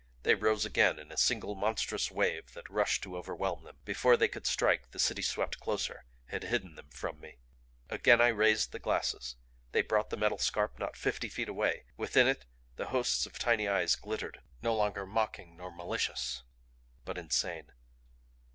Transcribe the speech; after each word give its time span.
They 0.23 0.33
rose 0.33 0.65
again 0.65 0.97
in 0.97 1.11
a 1.11 1.15
single 1.15 1.53
monstrous 1.53 2.09
wave 2.09 2.53
that 2.55 2.67
rushed 2.71 3.03
to 3.03 3.15
overwhelm 3.15 3.63
them. 3.65 3.77
Before 3.85 4.17
they 4.17 4.27
could 4.27 4.47
strike 4.47 4.89
the 4.89 4.97
City 4.97 5.21
swept 5.21 5.59
closer; 5.59 6.05
had 6.29 6.41
hidden 6.41 6.73
them 6.73 6.89
from 6.89 7.19
me. 7.19 7.37
Again 7.87 8.19
I 8.19 8.29
raised 8.29 8.71
the 8.71 8.79
glasses. 8.79 9.35
They 9.73 9.83
brought 9.83 10.09
the 10.09 10.17
metal 10.17 10.39
scarp 10.39 10.79
not 10.79 10.97
fifty 10.97 11.29
feet 11.29 11.49
away 11.49 11.83
within 11.97 12.27
it 12.27 12.45
the 12.77 12.87
hosts 12.87 13.27
of 13.27 13.37
tiny 13.37 13.67
eyes 13.67 13.95
glittered, 13.95 14.41
no 14.63 14.73
longer 14.75 15.05
mocking 15.05 15.55
nor 15.55 15.69
malicious, 15.69 16.41
but 17.05 17.19
insane. 17.19 17.71